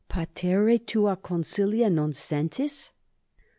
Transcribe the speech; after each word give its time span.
Patere 0.09 0.83
tua 0.83 1.15
consilia 1.15 1.87
non 1.91 2.11
sentis? 2.11 2.91